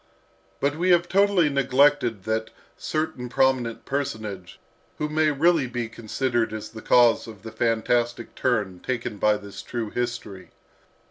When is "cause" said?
6.81-7.27